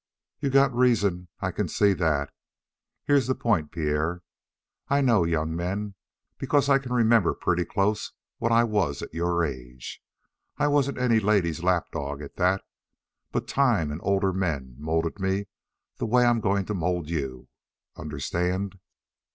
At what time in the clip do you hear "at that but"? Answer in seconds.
12.23-13.47